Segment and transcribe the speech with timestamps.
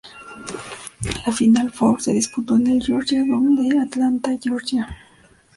[1.27, 4.97] La Final Four se disputó en el Georgia Dome de Atlanta, Georgia.